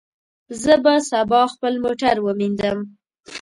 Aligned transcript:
زه 0.61 0.73
به 0.83 0.93
سبا 1.09 1.41
خپل 1.53 1.73
موټر 1.83 2.15
ومینځم. 2.21 2.77